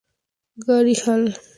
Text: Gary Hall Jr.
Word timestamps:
Gary 0.65 0.95
Hall 1.03 1.25
Jr. 1.29 1.37